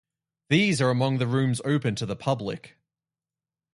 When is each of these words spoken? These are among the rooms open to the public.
These 0.49 0.81
are 0.81 0.89
among 0.89 1.19
the 1.19 1.27
rooms 1.27 1.61
open 1.63 1.93
to 1.97 2.07
the 2.07 2.15
public. 2.15 2.75